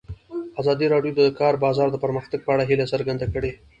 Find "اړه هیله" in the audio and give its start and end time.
2.55-2.85